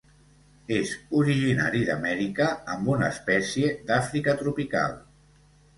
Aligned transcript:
És 0.77 0.93
originari 1.19 1.83
d'Amèrica 1.91 2.49
amb 2.77 2.91
una 2.97 3.11
espècie 3.17 3.71
d'Àfrica 3.91 4.39
tropical. 4.45 5.03